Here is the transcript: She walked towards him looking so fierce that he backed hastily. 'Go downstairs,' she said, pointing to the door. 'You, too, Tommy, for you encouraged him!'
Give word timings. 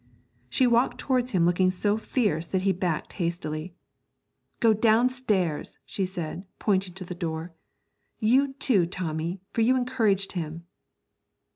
She 0.49 0.65
walked 0.65 0.97
towards 0.97 1.29
him 1.29 1.45
looking 1.45 1.69
so 1.69 1.95
fierce 1.95 2.47
that 2.47 2.63
he 2.63 2.71
backed 2.71 3.13
hastily. 3.13 3.71
'Go 4.59 4.73
downstairs,' 4.73 5.77
she 5.85 6.07
said, 6.07 6.43
pointing 6.57 6.95
to 6.95 7.05
the 7.05 7.13
door. 7.13 7.53
'You, 8.17 8.53
too, 8.53 8.87
Tommy, 8.87 9.41
for 9.53 9.61
you 9.61 9.75
encouraged 9.75 10.31
him!' 10.31 10.65